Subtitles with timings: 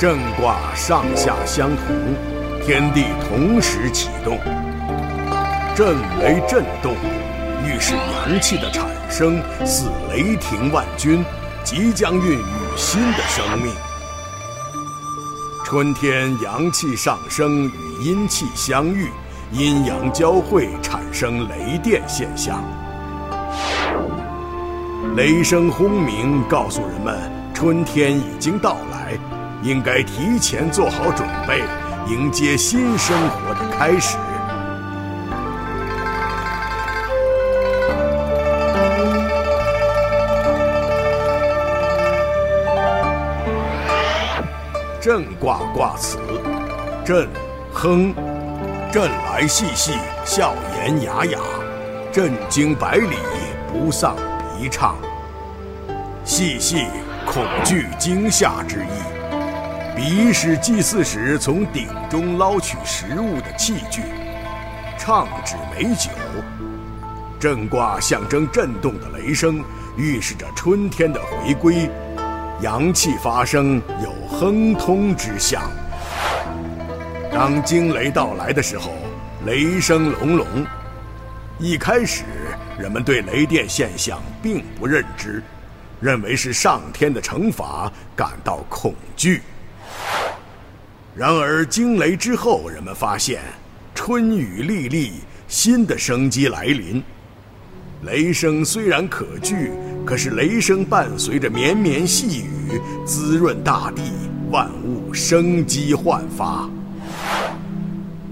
[0.00, 1.94] 震卦上下相同，
[2.64, 4.38] 天地同时启动。
[5.76, 6.94] 震雷震动，
[7.66, 11.22] 预示阳气的产生，似雷霆万钧，
[11.62, 13.74] 即将孕育新的生命。
[15.66, 19.10] 春天阳气上升与阴气相遇，
[19.52, 22.64] 阴阳交汇，产生雷电现象。
[25.14, 27.14] 雷声轰鸣，告诉人们
[27.52, 28.89] 春天已经到来，
[29.62, 31.62] 应该提前做好准备，
[32.08, 34.16] 迎接新生活的开始。
[45.00, 46.18] 震卦卦辞：
[47.04, 47.28] 震，
[47.72, 48.14] 亨，
[48.92, 49.92] 震来细细，
[50.24, 51.38] 笑颜雅雅，
[52.12, 53.16] 震惊百里，
[53.72, 54.16] 不丧
[54.58, 54.96] 鼻畅。
[56.24, 56.86] 细细，
[57.26, 59.19] 恐惧惊吓之意。
[59.96, 64.02] 鼻是祭祀时从鼎中捞取食物的器具。
[64.98, 66.10] 唱指美酒。
[67.38, 69.64] 震卦象征震动的雷声，
[69.96, 71.90] 预示着春天的回归。
[72.60, 75.62] 阳气发生，有亨通之象。
[77.32, 78.92] 当惊雷到来的时候，
[79.46, 80.46] 雷声隆隆。
[81.58, 82.24] 一开始，
[82.78, 85.42] 人们对雷电现象并不认知，
[86.00, 89.42] 认为是上天的惩罚，感到恐惧。
[91.16, 93.40] 然而惊雷之后，人们发现
[93.94, 95.10] 春雨沥沥，
[95.48, 97.02] 新的生机来临。
[98.04, 99.72] 雷声虽然可惧，
[100.06, 104.02] 可是雷声伴随着绵绵细雨，滋润大地，
[104.50, 106.70] 万物生机焕发。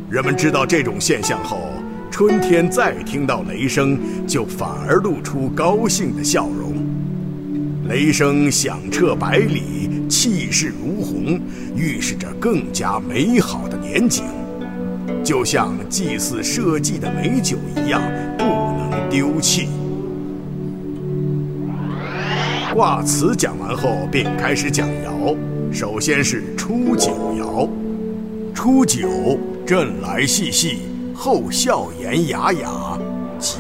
[0.08, 1.70] 人们知道这种现象后，
[2.10, 6.74] 春天再听到雷声，就反而露出高兴的笑容。
[7.88, 9.77] 雷声响彻百里，
[10.08, 11.40] 气势如虹，
[11.76, 14.24] 预示着更加美好的年景，
[15.22, 18.00] 就像祭祀社稷的美酒一样。
[18.38, 19.68] 不能丢弃。
[22.72, 25.36] 卦辞讲完后，便开始讲爻。
[25.72, 27.68] 首先是初九爻，
[28.54, 30.78] 初九，震来细细，
[31.12, 32.98] 后笑颜雅雅，
[33.38, 33.58] 吉。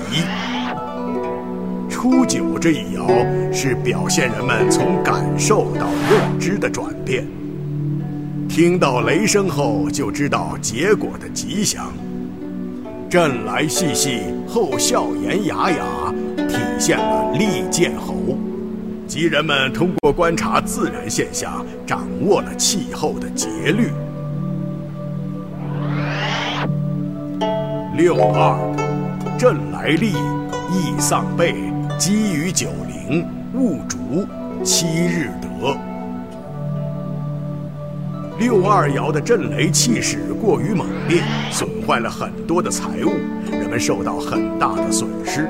[2.00, 7.26] 初九这一爻是表现人们从感受到认知的转变。
[8.48, 11.92] 听到雷声后，就知道结果的吉祥。
[13.10, 16.14] 震来细细，后笑颜雅雅，
[16.48, 18.14] 体现了利剑侯。
[19.08, 23.88] 即人们通过观察自然现象，掌握了气候的节律。
[27.96, 28.56] 六二，
[29.36, 30.12] 震来利，
[30.70, 31.56] 易丧备，
[31.98, 34.24] 积于九陵，戊竹，
[34.62, 35.76] 七日得。
[38.38, 43.10] 六二爻的震雷气势过于猛烈，损坏了很多的财物，
[43.50, 45.48] 人们受到很大的损失。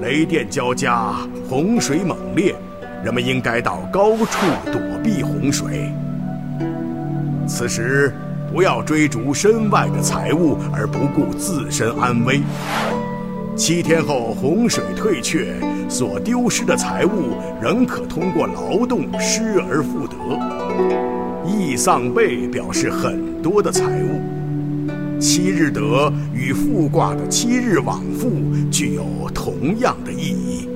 [0.00, 1.14] 雷电交加，
[1.48, 2.54] 洪水猛烈，
[3.02, 5.92] 人们应该到高处躲避洪水。
[7.48, 8.14] 此时
[8.52, 12.42] 不要追逐身外的财物而不顾自身安危。
[13.58, 15.52] 七天后洪水退却，
[15.88, 20.14] 所丢失的财物仍可通过劳动失而复得。
[21.44, 28.30] 易丧备表示很多的财物，七日得与复卦的七日往复
[28.70, 29.04] 具有
[29.34, 30.68] 同样的意义。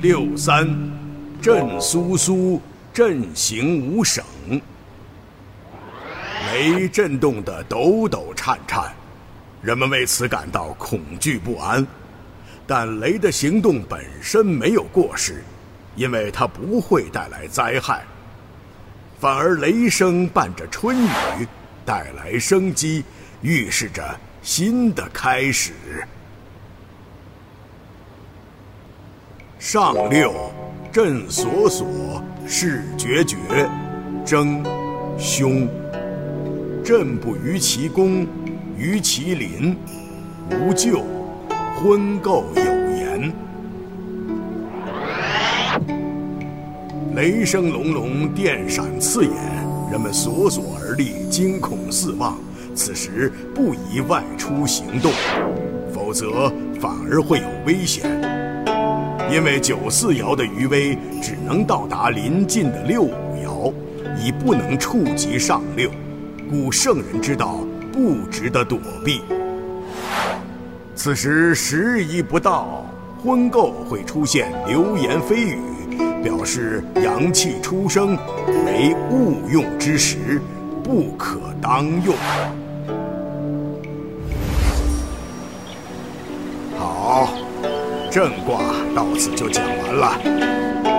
[0.00, 0.66] 六三，
[1.42, 2.60] 震苏苏，
[2.92, 4.22] 震形无省，
[6.52, 8.92] 雷震动的抖抖颤颤。
[9.62, 11.86] 人们为此感到恐惧不安，
[12.66, 15.42] 但雷的行动本身没有过失，
[15.96, 18.04] 因为它不会带来灾害，
[19.18, 21.08] 反而雷声伴着春雨，
[21.86, 23.04] 带来生机，
[23.40, 25.72] 预示着新的开始。
[29.58, 30.52] 上六，
[30.92, 31.86] 震索索，
[32.46, 33.36] 势决绝，
[34.24, 34.62] 争，
[35.18, 35.68] 凶，
[36.84, 38.26] 震不于其功。
[38.76, 39.76] 于其邻，
[40.50, 41.04] 无咎，
[41.76, 42.62] 婚媾有
[42.96, 43.32] 言。
[47.14, 49.32] 雷声隆隆，电闪刺眼，
[49.92, 52.36] 人们索索而立，惊恐四望。
[52.74, 55.12] 此时不宜外出行动，
[55.94, 58.31] 否则反而会有危险。
[59.32, 63.12] 因为九四爻的余威只能到达临近的六五
[63.42, 63.72] 爻，
[64.22, 65.90] 已不能触及上六，
[66.50, 67.58] 故圣人之道。
[67.92, 69.20] 不值得躲避。
[70.94, 72.86] 此时时宜不到，
[73.22, 75.58] 婚媾会出现流言蜚语，
[76.22, 78.16] 表示阳气初生，
[78.64, 80.40] 为勿用之时，
[80.82, 82.14] 不可当用。
[86.78, 87.28] 好，
[88.12, 88.60] 正卦
[88.94, 90.91] 到此就讲完了。